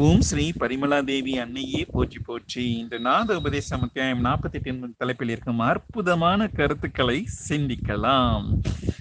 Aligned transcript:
ஓம் 0.00 0.20
ஸ்ரீ 0.26 0.44
பரிமலா 0.60 0.98
தேவி 1.08 1.32
அன்னையே 1.38 1.80
போற்றி 1.94 2.18
போற்றி. 2.18 2.62
இந்த 2.82 2.98
நாத 3.06 3.36
உபதேசம் 3.40 3.82
அத்தியாயம் 3.86 4.22
நாற்பத்தி 4.26 4.56
எட்டு 4.58 4.88
தலைப்பில் 5.00 5.32
இருக்கும் 5.34 5.58
அற்புதமான 5.70 6.46
கருத்துக்களை 6.58 7.16
சிந்திக்கலாம். 7.48 8.46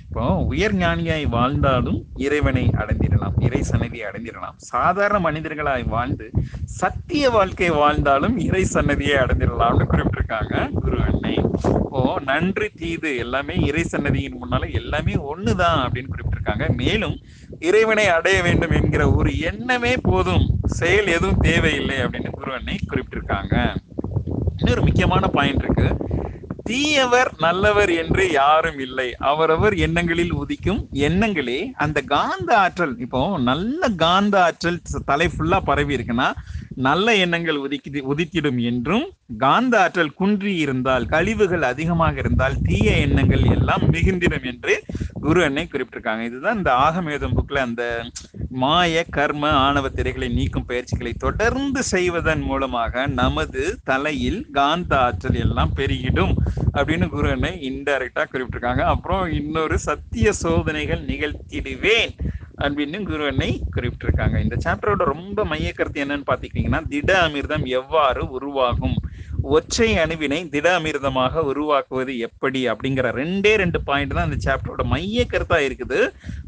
இப்போ 0.02 0.26
உயர் 0.52 0.76
ஞானியாய் 0.76 1.26
வாழ்ந்தாலும் 1.36 2.00
இறைவனை 2.26 2.66
அடைந்திடலாம் 2.82 3.38
இறை 3.48 3.62
சன்னதியை 3.62 4.06
அடைந்திடலாம். 4.10 4.58
சாதாரண 4.72 5.20
மனிதர்களாய் 5.28 5.88
வாழ்ந்து 5.96 6.28
சத்திய 6.82 7.30
வாழ்க்கை 7.38 7.70
வாழ்ந்தாலும் 7.82 8.38
இறை 8.48 8.64
சன்னதியை 8.76 9.18
அடைந்திடலாம்னு 9.24 9.88
குறிப்பிட்டிருக்காங்க 9.94 10.56
குரு 10.82 11.00
அன்னை. 11.10 11.36
இப்போ 11.84 12.20
நன்றி 12.32 12.70
தீது 12.82 13.10
எல்லாமே 13.26 13.56
இறை 13.70 13.86
சன்னதியின் 13.94 14.40
முன்னால 14.44 14.72
எல்லாமே 14.82 15.16
ஒண்ணுதான் 15.32 15.82
அப்படின்னு 15.86 16.14
குறிப்பிட்டிருக்காங்க. 16.14 16.68
மேலும் 16.84 17.18
இறைவனை 17.62 18.08
அடைய 18.08 18.42
வேண்டும் 18.42 18.72
என்கிற 18.72 19.12
ஒரு 19.12 19.40
எண்ணமே 19.40 19.96
போதும். 19.98 20.60
செயல் 20.66 21.08
எதுவும் 21.08 21.38
தேவையில்லை 21.38 21.96
அப்படின்னு 21.96 22.30
குரு 22.30 22.52
குறிப்பிட்டிருக்காங்க. 22.56 23.76
இன்னொரு 24.58 24.82
முக்கியமான 24.82 25.28
பாயிண்ட் 25.28 25.64
இருக்கு. 25.64 26.11
தீயவர் 26.72 27.30
நல்லவர் 27.46 27.92
என்று 28.02 28.24
யாரும் 28.42 28.80
இல்லை. 28.86 29.08
அவரவர் 29.32 29.76
எண்ணங்களில் 29.86 30.34
உதிக்கும் 30.42 30.82
எண்ணங்களே 31.08 31.60
அந்த 31.86 32.00
காந்த 32.16 32.50
ஆற்றல். 32.64 32.96
இப்போ 33.06 33.22
நல்ல 33.50 33.90
காந்த 34.04 34.36
ஆற்றல் 34.48 34.82
தலை 35.12 35.28
ஃபுல்லா 35.34 35.60
பரவி 35.70 35.96
இருக்குன்னா 35.98 36.30
நல்ல 36.88 37.16
எண்ணங்கள் 37.24 37.58
உதிக்கி 37.64 38.02
உதித்திடும் 38.12 38.60
என்றும் 38.70 39.06
காந்த 39.44 39.74
ஆற்றல் 39.84 40.14
குன்றி 40.20 40.54
இருந்தால் 40.64 41.06
கழிவுகள் 41.14 41.66
அதிகமாக 41.72 42.16
இருந்தால் 42.24 42.56
தீய 42.68 42.92
எண்ணங்கள் 43.06 43.44
எல்லாம் 43.56 43.84
மிகுந்திடும் 43.96 44.48
என்று 44.52 44.74
குரு 45.26 45.42
அன்னை 45.48 45.66
குறிப்பிட்டிருக்காங்க. 45.68 46.24
இதுதான் 46.30 46.60
இந்த 46.60 46.72
ஆகமேதம் 46.86 47.36
புக்ல 47.40 47.64
அந்த 47.68 47.84
மாய 48.52 49.04
கர்ம 49.10 49.50
ஆணவ 49.50 49.90
திரைகளை 49.90 50.30
நீக்கும் 50.30 50.66
பயிற்சிகளை 50.66 51.14
தொடர்ந்து 51.14 51.84
செய்வதன் 51.84 52.42
மூலமாக 52.42 53.06
நமது 53.08 53.80
தலையில் 53.84 54.50
காந்த 54.52 55.00
ஆற்றல் 55.00 55.36
எல்லாம் 55.36 55.72
பெருகிடும் 55.76 56.34
அப்படின்னு 56.74 57.08
குருவனை 57.14 57.52
இன்டைரக்டா 57.70 58.24
குறிப்பிட்டிருக்காங்க. 58.32 58.84
அப்புறம் 58.94 59.32
இன்னொரு 59.32 59.80
சத்திய 59.80 60.34
சோதனைகள் 60.34 61.06
நிகழ்த்திடுவேன் 61.06 62.12
அப்படின்னு 62.58 63.00
குருவனை 63.10 63.62
குறிப்பிட்டிருக்காங்க. 63.76 64.38
இந்த 64.40 64.58
சாப்டரோட 64.66 65.04
ரொம்ப 65.04 65.46
மைய 65.46 65.74
கருத்து 65.74 66.04
என்னன்னு 66.06 66.30
பாத்துக்கிட்டீங்கன்னா 66.32 66.88
திட 66.88 67.28
அமிர்தம் 67.28 67.66
எவ்வாறு 67.66 68.30
உருவாகும்? 68.30 68.98
ஒற்றை 69.56 69.88
அணுவினை 70.02 70.40
திட 70.54 70.68
அமிர்தமாக 70.78 71.44
உருவாக்குவது 71.52 72.14
எப்படி 72.28 72.60
அப்படிங்கிற 72.72 73.08
ரெண்டே 73.20 73.54
ரெண்டு 73.62 73.80
பாயிண்ட் 73.88 74.16
தான் 74.18 74.28
இந்த 74.30 74.38
சாப்டரோட 74.46 74.84
மைய 74.94 75.26
கருத்தா 75.32 75.58
இருக்குது. 75.68 76.00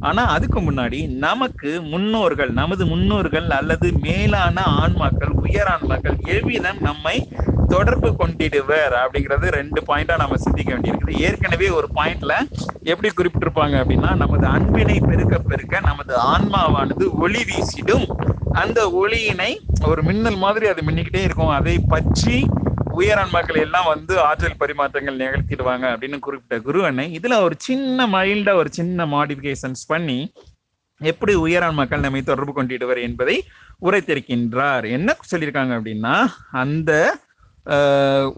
ஆனா 0.08 0.23
அதுக்கு 0.36 0.59
முன்னாடி 0.67 0.99
நமக்கு 1.25 1.71
முன்னோர்கள் 1.94 2.52
நமது 2.61 2.86
முன்னோர்கள் 2.91 3.49
அல்லது 3.59 3.89
மேலான 4.05 4.66
ஆன்மாக்கள் 4.81 5.33
உயர் 5.44 5.71
ஆன்மாக்கள் 5.73 6.17
எவ்விதம் 6.36 6.81
நம்மை 6.89 7.16
தொடர்பு 7.73 8.09
கொண்டிடுவர் 8.21 8.94
அப்படிங்கிறது 9.02 9.47
ரெண்டு 9.59 9.80
பாயிண்டா 9.88 10.16
நம்ம 10.23 10.38
சிந்திக்க 10.45 10.69
வேண்டியிருக்குது. 10.73 11.21
ஏற்கனவே 11.27 11.69
ஒரு 11.77 11.88
பாயிண்ட்ல 11.97 12.33
எப்படி 12.91 13.09
குறிப்பிட்டிருப்பாங்க 13.09 13.75
அப்படின்னா 13.81 14.11
நமது 14.23 14.45
அன்பினை 14.55 14.97
பெருக்க 15.09 15.38
பெருக்க 15.52 15.80
நமது 15.89 16.14
ஆன்மாவானது 16.33 17.05
ஒளி 17.25 17.44
வீசிடும். 17.52 18.05
அந்த 18.61 18.80
ஒளியினை 19.02 19.52
ஒரு 19.91 20.02
மின்னல் 20.09 20.44
மாதிரி 20.44 20.66
அது 20.71 20.81
மின்னிக்கிட்டே 20.89 21.23
இருக்கும். 21.27 21.55
அதை 21.59 21.77
பற்றி 21.94 22.38
உயரான்மாக்கள் 22.97 23.59
எல்லாம் 23.59 23.88
வந்து 23.88 24.19
ஆற்றல் 24.19 24.59
பரிமாற்றங்கள் 24.59 25.19
நிகழ்த்திடுவாங்க 25.22 25.86
அப்படின்னு 25.94 26.19
குறிப்பிட்ட 26.19 26.58
குரு 26.59 26.86
அண்ணன் 26.86 27.16
இதுல 27.19 27.38
ஒரு 27.41 27.55
சின்ன 27.58 28.08
மைல்டா 28.08 28.53
ஒரு 28.53 28.69
சின்ன 28.72 29.05
மாடிஃபிகேஷன்ஸ் 29.05 29.83
பண்ணி 29.88 30.19
எப்படி 31.02 31.33
உயரான் 31.36 31.73
மக்கள் 31.73 31.99
நம்மை 31.99 32.21
தொடர்பு 32.23 32.53
கொண்டிடுவர் 32.58 32.99
என்பதை 33.02 33.36
உரைத்திருக்கின்றார். 33.81 34.86
என்ன 34.97 35.16
சொல்லியிருக்காங்க 35.31 35.73
அப்படின்னா 35.80 36.16
அந்த 36.64 36.91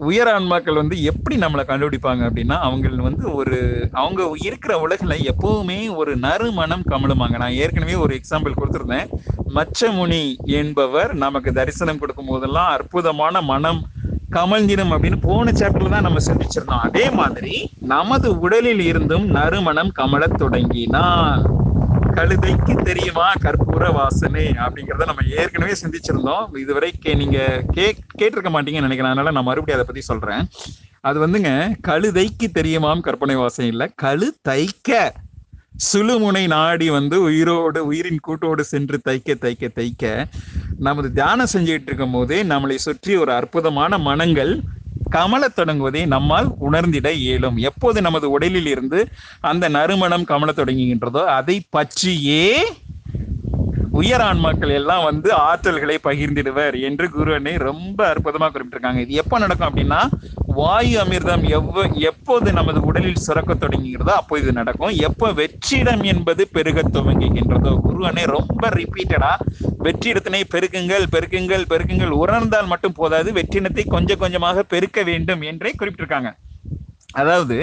உயர் 0.08 0.28
ஆன்மாக்கள் 0.28 0.78
வந்து 0.80 0.96
எப்படி 1.02 1.36
நம்மளை 1.36 1.62
கண்டுபிடிப்பாங்க 1.68 2.22
அப்படின்னா 2.28 2.56
அவங்க 2.66 3.02
வந்து 3.06 3.24
ஒரு 3.34 3.56
அவங்க 3.92 4.28
இருக்கிற 4.48 4.72
உலகில் 4.80 5.24
எப்பவுமே 5.32 5.78
ஒரு 5.94 6.12
நறுமணம் 6.16 6.84
கமலுமாங்க 6.90 7.36
நான் 7.42 7.58
ஏற்கனவே 7.62 7.94
ஒரு 7.94 8.12
எக்ஸாம்பிள் 8.18 8.58
கொடுத்துருந்தேன். 8.58 9.08
மச்சமுனி 9.56 10.24
என்பவர் 10.60 11.14
நமக்கு 11.24 11.52
தரிசனம் 11.52 11.98
கொடுக்கும் 11.98 12.26
போதெல்லாம் 12.26 12.70
அற்புதமான 12.76 13.42
மனம் 13.52 13.80
கமல்நிறம் 14.30 14.92
அப்படின்னு 14.94 15.18
போன 15.20 15.52
சாப்டர்ல 15.52 15.88
தான் 15.88 16.06
நம்ம 16.06 16.20
சிந்திச்சிருந்தோம். 16.26 16.84
அதே 16.88 17.10
மாதிரி 17.10 17.70
நமது 17.78 18.38
உடலில் 18.38 18.80
இருந்தும் 18.80 19.26
நறுமணம் 19.26 19.92
கமல 19.92 20.26
தொடங்கினால் 20.26 21.44
கழுதைக்கு 22.16 22.82
தெரியுமா 22.82 23.32
கற்பூர 23.44 23.92
வாசனை 23.92 24.44
அப்படிங்கிறத 24.46 25.06
நம்ம 25.06 25.24
ஏற்கனவே 25.36 25.74
சிந்திச்சிருந்தோம். 25.82 26.56
இதுவரை 26.56 26.90
கே 27.00 27.14
நீங்க 27.14 27.62
கே 27.72 27.96
கேட்டிருக்க 28.18 28.50
மாட்டீங்கன்னு 28.54 28.88
நினைக்கிறேன். 28.88 29.12
அதனால 29.12 29.30
நான் 29.30 29.48
மறுபடியும் 29.50 29.80
அதை 29.80 29.86
பத்தி 29.86 30.00
சொல்றேன். 30.00 30.48
அது 31.00 31.26
வந்துங்க 31.26 31.74
கழுதைக்கு 31.88 32.46
தெரியுமாம் 32.58 33.00
கற்பனை 33.00 33.34
வாசனை 33.34 33.70
இல்லை 33.70 33.92
கழுதைக்க. 34.02 35.10
சுழுமுனை 35.84 36.46
நாடி 36.46 36.90
வந்து 36.90 37.22
உயிரோடு 37.22 37.86
உயிரின் 37.86 38.20
கூட்டோடு 38.20 38.64
சென்று 38.64 39.00
தைக்க 39.08 39.34
தைக்க 39.34 39.68
தைக்க 39.74 40.26
நமது 40.78 41.12
தியானம் 41.12 41.52
செஞ்சுக்கிட்டு 41.52 41.90
இருக்கும் 41.90 42.10
போதே 42.10 42.42
நம்மளை 42.42 42.74
சுற்றி 42.74 43.16
ஒரு 43.16 43.32
அற்புதமான 43.32 43.98
மனங்கள் 43.98 44.60
கமல 45.10 45.48
தொடங்குவதை 45.56 46.06
நம்மால் 46.06 46.48
உணர்ந்திட 46.58 47.12
இயலும். 47.12 47.56
எப்போது 47.56 48.00
நமது 48.00 48.30
உடலில் 48.30 48.66
இருந்து 48.66 49.08
அந்த 49.40 49.68
நறுமணம் 49.68 50.24
கமல 50.24 50.52
தொடங்குகின்றதோ 50.56 51.24
அதை 51.24 51.66
பற்றியே 51.70 52.46
உயர் 53.90 54.20
ஆன்மாக்கள் 54.20 54.72
எல்லாம் 54.72 55.04
வந்து 55.04 55.34
ஆற்றல்களை 55.34 55.96
பகிர்ந்திடுவர் 56.04 56.80
என்று 56.80 57.06
குருவனை 57.08 57.58
ரொம்ப 57.58 58.14
அற்புதமா 58.14 58.48
குறிப்பிட்டிருக்காங்க. 58.48 58.98
இது 58.98 59.12
எப்போ 59.12 59.38
நடக்கும் 59.38 59.68
அப்படின்னா 59.68 60.00
வாயு 60.58 60.94
அமிர்தம் 61.02 61.44
எவ்வ 61.56 61.84
எப்போது 62.10 62.48
நமது 62.58 62.78
உடலில் 62.88 63.24
சுரக்க 63.26 63.52
தொடங்குகிறதோ 63.54 64.12
அப்போ 64.20 64.34
இது 64.42 64.52
நடக்கும். 64.58 64.94
எப்போ 65.08 65.26
வெற்றிடம் 65.40 66.02
என்பது 66.12 66.42
பெருக 66.56 66.84
துவங்குகின்றதோ 66.94 67.72
குருவனே 67.86 68.24
ரொம்ப 68.36 68.70
ரிப்பீட்டடா 68.78 69.32
வெற்றிடத்தினை 69.86 70.42
பெருக்குங்கள் 70.54 71.06
பெருக்குங்கள் 71.14 71.68
பெருக்குங்கள் 71.72 72.16
உணர்ந்தால் 72.22 72.70
மட்டும் 72.72 72.98
போதாது 73.00 73.30
வெற்றிடத்தை 73.40 73.84
கொஞ்சம் 73.94 74.22
கொஞ்சமாக 74.24 74.64
பெருக்க 74.74 75.02
வேண்டும் 75.10 75.44
என்றே 75.52 75.72
குறிப்பிட்டிருக்காங்க. 75.80 76.30
அதாவது 77.14 77.56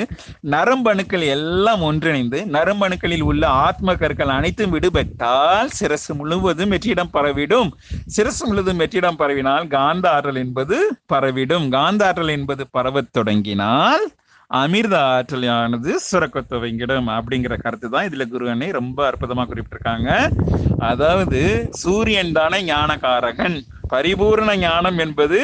நரம்பணுக்கள் 0.51 1.23
எல்லாம் 1.35 1.81
ஒன்றிணைந்து 1.81 2.39
நரம்பணுக்களில் 2.55 3.21
உள்ள 3.21 3.43
ஆத்ம 3.47 3.95
கற்கள் 3.95 4.35
அனைத்தும் 4.37 4.69
விடுபட்டால் 4.69 5.69
சிரசு 5.79 6.13
முழுவதும் 6.13 6.71
வெற்றிடம் 6.71 7.13
பரவிடும். 7.13 7.69
சிரசு 8.15 8.43
முழுவதும் 8.45 8.79
வெற்றிடம் 8.79 9.19
பரவினால் 9.19 9.67
காந்த 9.67 10.11
ஆற்றல் 10.11 10.35
என்பது 10.35 10.77
பரவிடும். 11.13 11.69
காந்த 11.69 12.07
ஆற்றல் 12.07 12.35
என்பது 12.37 12.65
பரவத் 12.71 13.11
தொடங்கினால் 13.11 14.05
அமிர்த 14.51 14.95
ஆற்றலானது 15.13 15.91
சுரக்க 15.99 16.39
துவங்கிடும் 16.41 17.07
அப்படிங்கிற 17.17 17.53
கருத்து 17.57 17.87
தான் 17.89 18.07
இதுல 18.09 18.23
குருவனை 18.33 18.71
ரொம்ப 18.71 18.99
அற்புதமா 19.09 19.43
குறிப்பிட்டிருக்காங்க. 19.51 20.09
அதாவது 20.89 21.39
சூரியன் 21.83 22.31
தானே 22.31 22.59
ஞானகாரகன். 22.71 23.57
பரிபூர்ண 23.89 24.57
ஞானம் 24.57 24.97
என்பது 24.97 25.39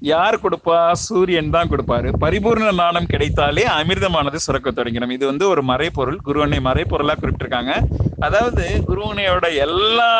யார் 0.00 0.36
கொடுப்பா? 0.42 0.92
சூரியன் 0.92 1.50
தான் 1.50 1.68
கொடுப்பாரு. 1.68 2.08
பரிபூர்ண 2.20 2.72
நாணம் 2.72 3.06
கிடைத்தாலே 3.06 3.64
அமிர்தமானது 3.66 4.34
சுரக்க 4.34 4.70
தொடங்கிடும். 4.70 5.10
இது 5.10 5.26
வந்து 5.26 5.48
ஒரு 5.48 5.62
மறைப்பொருள் 5.62 6.18
குருவனை 6.26 6.58
மறைப்பொருளா 6.68 7.14
குறிப்பிட்டிருக்காங்க. 7.22 7.74
அதாவது 8.18 8.64
குருவனையோட 8.88 9.56
எல்லா 9.56 10.10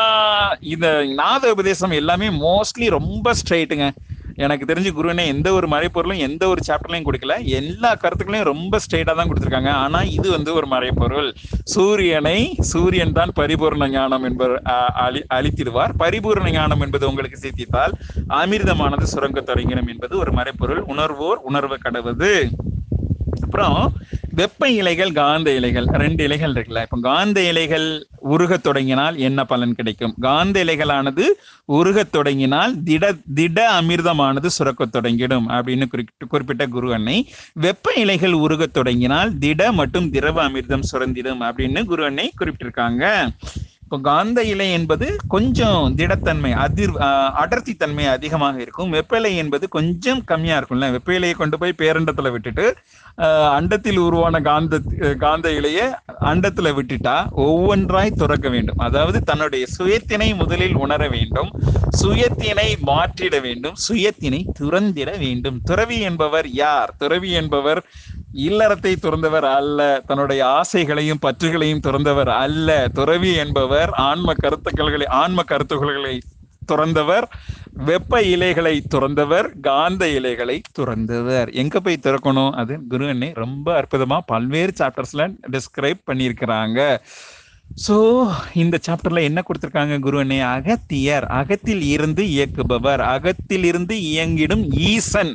இந்த 0.60 1.04
நாத 1.04 1.50
உபதேசம் 1.50 1.90
எல்லாமே 1.90 2.28
மோஸ்ட்லி 2.28 2.88
ரொம்ப 2.88 3.32
ஸ்ட்ரைட்டுங்க 3.40 3.88
எனக்கு 4.44 4.68
தெரிஞ்சு 4.70 4.90
குருவினை 4.96 5.24
எந்த 5.34 5.48
ஒரு 5.58 5.66
மறைப்பொருளும் 5.74 6.22
எந்த 6.26 6.42
ஒரு 6.52 6.60
சாப்டர்லையும் 6.68 7.06
கொடுக்கல. 7.08 7.34
எல்லா 7.60 7.90
கருத்துக்களையும் 8.02 8.48
ரொம்ப 8.52 8.78
ஸ்ட்ரெயிட்டா 8.84 9.14
தான் 9.18 9.30
கொடுத்துருக்காங்க. 9.30 9.72
ஆனா 9.84 10.00
இது 10.16 10.28
வந்து 10.36 10.50
ஒரு 10.58 10.66
மறைப்பொருள் 10.74 11.28
சூரியனை 11.74 12.38
சூரியன் 12.72 13.16
தான் 13.18 13.34
பரிபூர்ண 13.40 13.88
ஞானம் 13.96 14.24
என்பவர் 14.30 14.56
அழி 15.06 15.22
அளித்திடுவார். 15.38 15.94
பரிபூர்ண 16.04 16.50
ஞானம் 16.58 16.84
என்பது 16.86 17.08
உங்களுக்கு 17.10 17.42
சித்தித்தால் 17.44 17.94
அமிர்தமானது 18.40 19.06
சுரங்க 19.14 19.42
தொடங்கினோம் 19.50 19.92
என்பது 19.94 20.16
ஒரு 20.24 20.32
மறைப்பொருள் 20.40 20.82
உணர்வோர் 20.94 21.40
உணர்வு 21.50 21.78
கடவுது. 21.86 22.32
அப்புறம் 23.50 23.92
வெப்ப 24.38 24.64
இலைகள் 24.70 25.12
காந்த 25.12 25.48
இலைகள் 25.58 25.86
ரெண்டு 26.02 26.24
இலைகள் 26.24 26.52
இருக்குல்ல. 26.52 26.82
இப்ப 26.86 26.98
காந்த 27.06 27.38
இலைகள் 27.50 27.86
உருக 28.32 28.56
தொடங்கினால் 28.56 29.16
என்ன 29.28 29.44
பலன் 29.52 29.74
கிடைக்கும்? 29.78 30.14
காந்த 30.26 30.64
இலைகளானது 30.64 31.24
உருக 31.78 32.04
தொடங்கினால் 32.16 32.74
திட 32.88 33.04
திட 33.34 33.58
அமிர்தமானது 33.80 34.50
சுரக்க 34.58 34.86
தொடங்கிடும் 34.86 35.48
அப்படின்னு 35.56 35.88
குறிப்பிட்ட 36.28 36.66
குரு 36.76 36.92
அன்னை. 36.98 37.16
வெப்ப 37.66 37.94
இலைகள் 38.04 38.36
உருக 38.44 38.66
தொடங்கினால் 38.66 39.32
திட 39.38 39.72
மற்றும் 39.80 40.08
திரவ 40.10 40.46
அமிர்தம் 40.48 40.88
சுரந்திடும் 40.92 41.42
அப்படின்னு 41.50 41.84
குரு 41.84 42.04
அன்னை 42.04 42.32
குறிப்பிட்டிருக்காங்க. 42.38 43.04
காந்த 44.08 44.40
இலை 44.52 44.66
என்பது 44.72 45.06
கொஞ்சம் 45.34 45.94
திடத்தன்மை 45.98 46.52
அதிர் 46.64 46.92
அடர்த்தி 47.42 47.74
தன்மை 47.74 48.06
அதிகமாக 48.06 48.56
இருக்கும். 48.64 48.92
வெப்ப 48.96 49.18
இலை 49.20 49.32
என்பது 49.42 49.64
கொஞ்சம் 49.76 50.22
கம்மியா 50.30 50.56
இருக்கும்ல. 50.58 50.90
வெப்ப 50.96 51.12
இலையை 51.18 51.34
கொண்டு 51.40 51.58
போய் 51.62 51.80
பேரண்டத்துல 51.82 52.30
விட்டுட்டு 52.34 52.66
அண்டத்தில் 53.56 53.98
உருவான 54.06 54.36
காந்த 54.40 54.74
காந்த 55.24 55.48
இலையை 55.58 55.86
அண்டத்துல 56.30 56.68
விட்டுட்டா 56.78 57.16
ஒவ்வொன்றாய் 57.46 58.18
துறக்க 58.20 58.48
வேண்டும். 58.48 58.80
அதாவது 58.86 59.18
தன்னுடைய 59.30 59.64
சுயத்தினை 59.78 60.28
முதலில் 60.42 60.76
உணர 60.84 61.08
வேண்டும் 61.16 61.50
சுயத்தினை 62.00 62.68
மாற்றிட 62.90 63.36
வேண்டும் 63.46 63.76
சுயத்தினை 63.88 64.40
துறந்திட 64.60 65.10
வேண்டும். 65.24 65.58
துறவி 65.70 65.98
என்பவர் 66.10 66.48
யார்? 66.62 66.92
துறவி 67.02 67.30
என்பவர் 67.40 67.80
இல்லறத்தை 68.34 68.92
துறந்தவர் 68.96 69.46
அல்ல 69.58 70.02
தன்னுடைய 70.06 70.46
ஆசைகளையும் 70.58 71.22
பற்றுகளையும் 71.26 71.84
துறந்தவர் 71.86 72.30
அல்ல. 72.36 72.88
துறவி 72.94 73.34
என்பவர் 73.34 73.90
ஆன்ம 73.90 74.34
கருத்துக்கள்களை 74.42 75.06
ஆன்ம 75.06 75.42
கருத்துக்கள்களை 75.48 76.14
துறந்தவர் 76.72 77.26
வெப்ப 77.72 78.22
இலைகளை 78.22 78.82
துறந்தவர் 78.94 79.60
காந்த 79.60 80.08
இலைகளை 80.08 80.60
துறந்தவர். 80.78 81.52
எங்க 81.52 81.80
போய் 81.80 82.02
திறக்கணும்? 82.02 82.52
அது 82.52 82.86
குரு 82.88 83.06
அண்ணே 83.06 83.34
ரொம்ப 83.34 83.66
அற்புதமா 83.80 84.18
பல்வேறு 84.26 84.72
சாப்டர்ஸ்ல 84.78 85.26
டிஸ்கிரைப் 85.50 86.02
பண்ணியிருக்கிறாங்க. 86.06 86.80
சோ 87.88 87.96
இந்த 88.54 88.78
சாப்டர்ல 88.86 89.22
என்ன 89.22 89.42
கொடுத்திருக்காங்க 89.42 89.98
குரு 89.98 90.24
அண்ணே? 90.24 90.40
அகத்தியர். 90.40 91.26
அகத்தில் 91.26 91.82
இருந்து 91.82 92.22
இயக்குபவர். 92.24 92.98
அகத்தில் 92.98 93.64
இருந்து 93.64 93.96
இயங்கிடும் 93.96 94.64
ஈசன். 94.88 95.32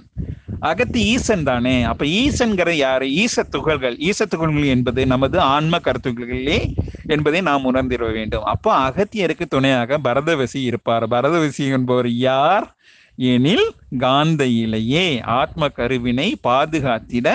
அகத்து 0.60 1.00
ஈசன் 1.06 1.44
தானே? 1.44 1.84
அப்ப 1.84 2.06
ஈசன்கிற 2.06 2.70
யாரு? 2.70 3.12
ஈச 3.14 3.44
துகள்கள். 3.44 3.98
ஈச 4.00 4.26
துகள்கள் 4.26 4.64
என்பது 4.64 5.06
நமது 5.06 5.40
ஆன்ம 5.40 5.80
கருத்துக்களே 5.80 6.74
என்பதை 7.08 7.42
நாம் 7.42 7.66
உணர்ந்திட 7.66 8.12
வேண்டும். 8.12 8.44
அப்போ 8.44 8.90
அகத்தியருக்கு 8.90 9.46
துணையாக 9.50 9.98
பரதவசி 9.98 10.64
இருப்பார். 10.64 11.08
பரதவசி 11.08 11.70
என்பவர் 11.72 12.10
யார்? 12.10 12.76
எனில் 13.18 13.76
காந்த 13.98 14.46
இலையே. 14.46 15.22
ஆத்ம 15.24 15.68
கருவினை 15.68 16.40
பாதுகாத்திட. 16.48 17.34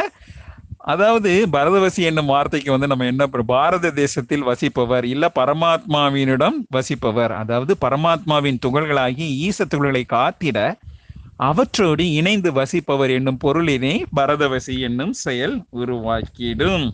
அதாவது 0.76 1.46
பரதவசி 1.52 2.02
என்னும் 2.02 2.26
வார்த்தைக்கு 2.26 2.70
வந்து 2.70 2.86
நம்ம 2.86 3.04
என்ன 3.04 3.26
பாரத 3.26 3.90
தேசத்தில் 3.90 4.42
வசிப்பவர் 4.42 5.04
இல்ல 5.04 5.30
பரமாத்மாவினிடம் 5.34 6.54
வசிப்பவர். 6.68 7.32
அதாவது 7.32 7.76
பரமாத்மாவின் 7.80 8.58
துகள்களாகி 8.66 9.26
ஈச 9.48 9.64
துகள்களை 9.64 10.04
காத்திட 10.08 10.74
அவற்றோடு 11.40 12.04
இணைந்து 12.12 12.50
வசிப்பவர் 12.52 13.10
என்னும் 13.10 13.38
பொருளினை 13.44 13.92
பரதவசி 14.14 14.74
என்னும் 14.80 15.14
செயல் 15.20 15.54
உருவாக்கிடும். 15.80 16.84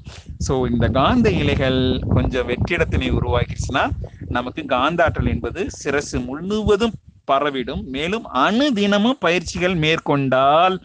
ஸோ 0.40 0.54
இந்த 0.70 0.86
காந்த 0.90 1.28
இலைகள் 1.42 1.80
கொஞ்சம் 2.08 2.48
வெற்றிடத்தினை 2.48 3.08
உருவாக்கிடுச்சுன்னா 3.18 3.84
நமக்கு 4.30 4.62
காந்தாற்றல் 4.68 5.30
என்பது 5.34 5.60
சிரசு 5.80 6.18
முழுவதும் 6.24 6.94
பரவிடும். 7.28 7.82
மேலும் 7.86 8.26
அணுதினமும் 8.38 9.20
பயிற்சிகள் 9.20 9.76
மேற்கொண்டால் 9.76 10.76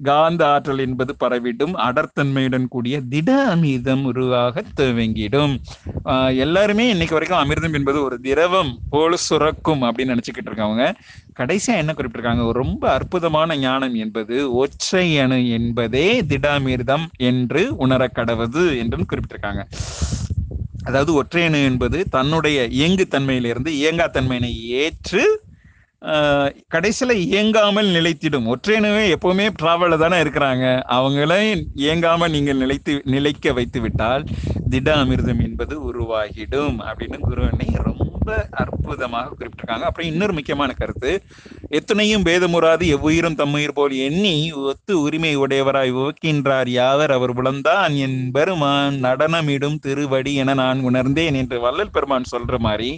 காந்த 0.00 0.42
ஆற்றல் 0.46 0.82
என்பது 0.84 1.12
பரவிடும் 1.20 1.74
அடர்த்தன்மையுடன் 1.86 2.66
கூடிய 2.68 2.96
திட 3.12 3.30
அமிர்தம் 3.54 4.04
உருவாக 4.04 4.62
துவங்கிடும். 4.78 5.54
எல்லாருமே 6.44 6.84
இன்னைக்கு 6.88 7.16
வரைக்கும் 7.16 7.42
அமிர்தம் 7.42 7.76
என்பது 7.78 7.98
ஒரு 8.02 8.16
திரவம் 8.20 8.72
போல 8.88 9.16
சுரக்கும் 9.26 9.82
அப்படின்னு 9.86 10.14
நினைச்சுக்கிட்டு 10.14 10.50
இருக்காங்க 10.52 10.84
கடைசியா 11.36 11.74
என்ன 11.82 11.92
குறிப்பிட்டிருக்காங்க? 11.92 12.44
ரொம்ப 12.60 12.82
அற்புதமான 12.96 13.56
ஞானம் 13.58 13.96
என்பது 14.04 14.36
ஒற்றை 14.62 15.06
அணு 15.18 15.38
என்பதே 15.58 16.06
திடாமிர்தம் 16.30 17.06
என்று 17.30 17.62
உணர 17.84 18.08
கடவது 18.18 18.64
என்றும் 18.82 19.08
குறிப்பிட்டிருக்காங்க. 19.10 19.62
அதாவது 20.86 21.12
ஒற்றையணு 21.14 21.58
என்பது 21.64 21.98
தன்னுடைய 22.08 22.58
இயங்கு 22.78 23.04
தன்மையிலிருந்து 23.10 23.70
இயங்கா 23.80 24.06
தன்மையினை 24.10 24.52
ஏற்று 24.82 25.22
கடைசியில் 26.74 27.14
இயங்காமல் 27.24 27.88
நிலைத்திடும். 27.96 28.46
ஒற்றையனவே 28.52 29.02
எப்பவுமே 29.14 29.46
ட்ராவலில் 29.60 30.02
தானே 30.02 30.18
இருக்கிறாங்க. 30.24 30.66
அவங்கள 30.96 31.32
இயங்காமல் 31.74 32.30
நீங்கள் 32.30 32.56
நிலைத்து 32.56 32.92
நிலைக்க 33.04 33.52
வைத்து 33.52 33.80
விட்டால் 33.80 34.24
திட 34.70 34.88
அமிர்தம் 34.96 35.42
என்பது 35.46 35.74
உருவாகிடும் 35.90 36.76
அப்படின்னு 36.88 37.18
குருவனை 37.28 37.66
ரொம்ப 37.88 38.28
அற்புதமாக 38.50 39.34
குறிப்பிட்டிருக்காங்க. 39.38 39.86
அப்புறம் 39.88 40.10
இன்னொரு 40.12 40.32
முக்கியமான 40.32 40.72
கருத்து 40.72 41.12
எத்தனையும் 41.68 42.24
பேதமுறாது 42.24 42.86
எவ்வுயிரும் 42.96 43.38
தம்முயிர் 43.40 43.76
போல் 43.78 43.94
எண்ணி 44.06 44.36
ஒத்து 44.52 44.94
உரிமை 45.00 45.34
உடையவராய் 45.36 45.92
உவக்கின்றார் 45.92 46.70
யாவர் 46.78 47.10
அவர் 47.10 47.36
புலந்தான் 47.36 47.96
என் 48.06 48.18
பெருமான் 48.32 48.96
நடனமிடும் 49.04 49.78
திருவடி 49.78 50.34
என 50.34 50.54
நான் 50.54 50.80
உணர்ந்தேன் 50.80 51.34
என்று 51.34 51.58
வள்ளல் 51.60 51.90
பெருமான் 51.90 52.32
சொல்ற 52.32 52.58
மாதிரி 52.58 52.90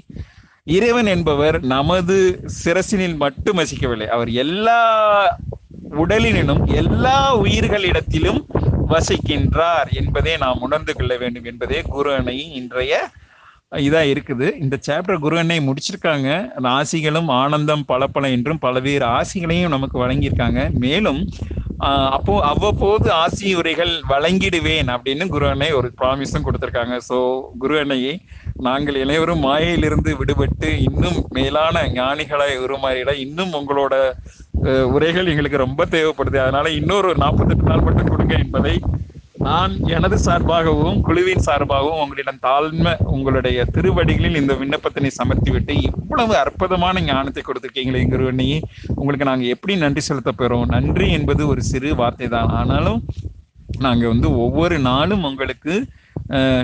இறைவன் 0.66 1.06
என்பவர் 1.06 1.56
நமது 1.64 2.40
சிரசினில் 2.64 3.16
மட்டும் 3.16 3.58
வசிக்கவில்லை. 3.58 4.06
அவர் 4.06 4.30
எல்லா 4.30 4.80
உடலினும் 5.90 6.62
எல்லா 6.66 7.40
உயிர்களிடத்திலும் 7.40 8.40
வசிக்கின்றார் 8.88 9.88
என்பதை 9.92 10.36
நாம் 10.36 10.60
உணர்ந்து 10.60 10.94
கொள்ள 10.94 11.16
வேண்டும் 11.16 11.44
என்பதே 11.44 11.82
குரு 11.82 12.12
இன்றைய 12.60 13.10
இதா 13.76 14.00
இருக்குது. 14.12 14.46
இந்த 14.60 14.78
சாப்டர் 14.86 15.18
குரு 15.18 15.38
அன்னை 15.38 15.58
முடிச்சிருக்காங்க. 15.58 16.28
ராசிகளும் 16.62 17.30
ஆனந்தம் 17.42 17.84
பல 17.84 18.06
பல 18.06 18.30
என்றும் 18.30 18.58
பல்வேறு 18.58 19.06
ஆசிகளையும் 19.06 19.74
நமக்கு 19.76 20.06
வழங்கியிருக்காங்க. 20.06 20.70
மேலும் 20.84 21.20
அப்போ 22.16 22.32
அவ்வப்போது 22.50 23.08
ஆசி 23.22 23.48
உரைகள் 23.60 23.92
வழங்கிடுவேன் 24.10 24.90
அப்படின்னு 24.94 25.24
குரு 25.32 25.46
அன்னை 25.52 25.68
ஒரு 25.78 25.88
ப்ராமிஸும் 26.00 26.44
கொடுத்திருக்காங்க. 26.46 26.96
சோ 27.08 27.16
குரு 27.62 27.76
அன்னையை 27.82 28.12
நாங்கள் 28.66 28.98
இளையவரும் 29.04 29.44
மாயையிலிருந்து 29.46 30.12
விடுபட்டு 30.20 30.68
இன்னும் 30.88 31.18
மேலான 31.38 31.82
ஞானிகளை 31.98 32.50
உருமாறிட 32.64 33.12
இன்னும் 33.26 33.54
உங்களோட 33.60 33.94
உரைகள் 34.96 35.30
எங்களுக்கு 35.32 35.64
ரொம்ப 35.66 35.82
தேவைப்படுது. 35.94 36.38
அதனால 36.44 36.66
இன்னொரு 36.80 37.10
நாற்பத்தெட்டு 37.24 37.70
நாள் 37.70 37.86
மட்டும் 37.88 38.12
கொடுங்க 38.12 38.36
என்பதை 38.44 38.74
நான் 39.46 39.72
எனது 39.94 40.16
சார்பாகவும் 40.24 40.98
குழுவின் 41.06 41.44
சார்பாகவும் 41.46 42.00
உங்களிடம் 42.02 42.40
தாழ்மை 42.44 42.92
உங்களுடைய 43.14 43.58
திருவடிகளில் 43.74 44.38
இந்த 44.40 44.52
விண்ணப்பத்தினை 44.60 45.10
சமர்த்திவிட்டு 45.18 45.74
இவ்வளவு 45.88 46.34
அற்புதமான 46.42 47.02
ஞானத்தை 47.08 47.42
கொடுத்துருக்கீங்களே 47.46 48.02
குருவண்ணி. 48.12 48.48
உங்களுக்கு 49.00 49.28
நாங்கள் 49.30 49.52
எப்படி 49.54 49.74
நன்றி 49.84 50.02
செலுத்த 50.08 50.32
போகிறோம் 50.32 50.66
நன்றி 50.74 51.06
என்பது 51.18 51.42
ஒரு 51.52 51.62
சிறு 51.70 51.90
வார்த்தை 52.00 52.28
தான் 52.36 52.52
ஆனாலும் 52.58 53.00
நாங்கள் 53.86 54.12
வந்து 54.12 54.28
ஒவ்வொரு 54.44 54.76
நாளும் 54.90 55.24
உங்களுக்கு 55.30 55.74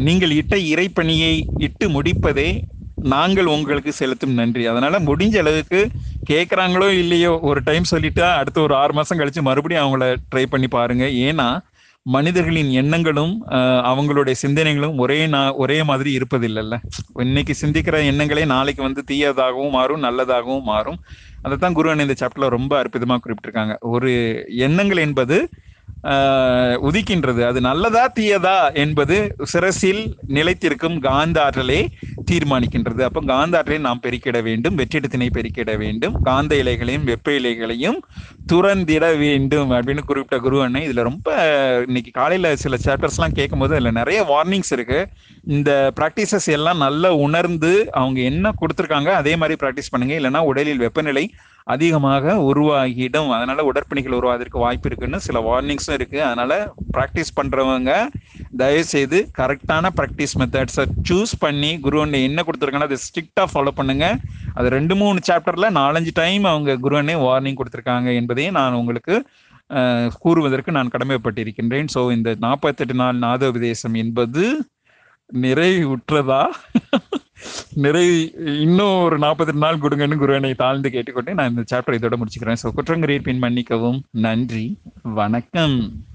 நீங்கள் 0.09 0.35
இட்ட 0.41 0.57
இறைப்பணியை 0.73 1.33
இட்டு 1.67 1.87
முடிப்பதே 1.97 2.51
நாங்கள் 3.15 3.49
உங்களுக்கு 3.55 3.93
செலுத்தும் 4.01 4.39
நன்றி. 4.41 4.63
அதனால 4.73 4.95
முடிஞ்ச 5.09 5.37
அளவுக்கு 5.43 5.81
கேட்குறாங்களோ 6.31 6.89
இல்லையோ 7.03 7.33
ஒரு 7.51 7.61
டைம் 7.69 7.91
சொல்லிட்டா 7.93 8.29
அடுத்த 8.41 8.59
ஒரு 8.67 8.75
ஆறு 8.83 8.95
மாதம் 8.99 9.21
கழிச்சு 9.21 9.43
மறுபடியும் 9.49 9.85
அவங்கள 9.85 10.07
ட்ரை 10.33 10.45
பண்ணி 10.55 10.71
பாருங்க. 10.77 11.05
ஏன்னா 11.29 11.49
மனிதர்களின் 12.15 12.71
எண்ணங்களும் 12.81 13.33
அவங்களுடைய 13.91 14.35
சிந்தனைகளும் 14.43 14.99
ஒரே 15.05 15.19
நா 15.33 15.41
ஒரே 15.63 15.79
மாதிரி 15.89 16.11
இருப்பதில்லைல்ல. 16.19 16.77
இன்னைக்கு 17.25 17.55
சிந்திக்கிற 17.63 17.97
எண்ணங்களே 18.11 18.45
நாளைக்கு 18.55 18.83
வந்து 18.87 19.03
தீயதாகவும் 19.11 19.75
மாறும் 19.77 20.05
நல்லதாகவும் 20.07 20.69
மாறும். 20.71 20.99
அதைத்தான் 21.43 21.77
குருவன் 21.79 22.05
இந்த 22.05 22.17
சாப்டர்ல 22.23 22.49
ரொம்ப 22.57 22.73
அற்புதமாக 22.83 23.21
குறிப்பிட்டிருக்காங்க. 23.25 23.75
ஒரு 23.95 24.13
எண்ணங்கள் 24.67 25.05
என்பது 25.07 25.39
உதிக்கின்றது. 26.89 27.43
அது 27.51 27.61
நல்லதா 27.61 28.03
தீயதா 28.19 28.59
என்பது 28.75 29.17
சிரசில் 29.53 30.03
நிலைத்திருக்கும் 30.37 30.99
காந்த 30.99 31.39
ஆற்றலை 31.45 31.81
தீர்மானிக்கின்றது. 32.31 33.01
அப்போ 33.09 33.21
காந்த 33.27 33.59
ஆற்றலை 33.59 33.81
நாம் 33.87 34.03
பெருக்கிட 34.07 34.39
வேண்டும் 34.43 34.79
வெற்றிடத்தினை 34.81 35.29
பெருக்கிட 35.37 35.73
வேண்டும் 35.79 36.15
காந்த 36.23 36.55
இலைகளையும் 36.63 37.07
வெப்ப 37.11 37.33
இலைகளையும் 37.33 37.99
துறந்திட 38.53 39.05
வேண்டும் 39.25 39.71
அப்படின்னு 39.77 40.03
குறிப்பிட்ட 40.09 40.39
குரு 40.45 40.63
அண்ணன் 40.65 40.87
இதுல 40.89 41.03
ரொம்ப 41.11 41.29
இன்னைக்கு 41.89 42.13
காலையில 42.21 42.55
சில 42.65 42.77
சாப்டர்ஸ் 42.87 43.19
எல்லாம் 43.19 43.37
கேட்கும்போது 43.39 43.75
அதுல 43.77 43.91
நிறைய 44.01 44.21
வார்னிங்ஸ் 44.33 44.73
இருக்கு. 44.77 45.01
இந்த 45.57 45.71
ப்ராக்டிசஸ் 45.99 46.49
எல்லாம் 46.57 46.83
நல்லா 46.87 47.11
உணர்ந்து 47.27 47.73
அவங்க 48.01 48.21
என்ன 48.31 48.53
கொடுத்துருக்காங்க 48.61 49.11
அதே 49.21 49.35
மாதிரி 49.37 49.57
ப்ராக்டிஸ் 49.63 49.93
பண்ணுங்க. 49.93 50.15
இல்லைன்னா 50.21 50.43
உடலில் 50.51 50.85
வெப்பநிலை 50.87 51.25
அதிகமாக 51.75 52.35
உருவாகிடும். 52.51 53.31
அதனால 53.37 53.65
உடற்பணிகள் 53.71 54.17
உருவாவதற்கு 54.19 54.59
வாய்ப்பு 54.65 54.89
இருக்குன்னு 54.91 55.19
சில 55.27 55.41
வார்னிங்ஸும் 55.49 55.97
இருக்கு. 55.99 56.19
அதனால 56.29 56.53
ப்ராக்டிஸ் 56.97 57.37
பண்றவங்க 57.39 57.93
தயவு 58.63 58.85
செய்து 58.95 59.19
கரெக்டான 59.41 59.91
ப்ராக்டிஸ் 59.99 60.37
மெத்தட்ஸை 60.43 60.85
சூஸ் 61.09 61.35
பண்ணி 61.45 61.73
குரு 61.87 61.99
அண்ணே 62.05 62.21
என்ன 62.29 62.45
கொடுத்துருக்காங்க 62.47 62.89
அதை 62.91 62.99
ஸ்ட்ரிக்டா 63.07 63.45
ஃபாலோ 63.53 63.73
பண்ணுங்க. 63.81 64.07
அது 64.59 64.69
ரெண்டு 64.79 64.95
மூணு 65.03 65.21
சாப்டர்ல 65.29 65.69
நாலஞ்சு 65.81 66.15
டைம் 66.23 66.47
அவங்க 66.53 66.79
குரு 66.87 66.99
அண்ணே 67.01 67.17
வார்னிங் 67.27 67.61
கொடுத்துருக்காங்க 67.61 68.09
என்பதையும் 68.21 68.59
நான் 68.61 68.79
உங்களுக்கு 68.81 69.15
கூறுவதற்கு 70.25 70.71
நான் 70.77 70.93
கடமைப்பட்டிருக்கின்றேன். 70.95 71.89
ஸோ 71.95 72.01
இந்த 72.17 72.31
நாற்பத்தெட்டு 72.45 72.95
நாள் 73.01 73.23
நாத 73.27 73.43
உபதேசம் 73.53 73.97
என்பது 74.03 74.45
நிறைவுற்றதா? 75.33 76.43
நிறை 77.75 78.33
இன்னும் 78.61 79.03
ஒரு 79.03 79.19
நாற்பத்தெட்டு 79.19 79.61
நாள் 79.61 79.77
கொடுங்கன்னு 79.77 80.21
குருவனை 80.23 80.55
தாழ்ந்து 80.55 80.91
கேட்டுக்கொண்டு 80.91 81.35
நான் 81.35 81.51
இந்த 81.51 81.63
சாப்டர் 81.71 81.99
இதோட 81.99 82.17
முடிச்சுக்கிறேன். 82.17 82.61
ஸோ 82.63 82.69
குற்றங்குறையை 82.77 83.23
பின் 83.23 83.39
மன்னிக்கவும் 83.39 84.03
நன்றி. 84.11 84.79
வணக்கம். 85.03 86.07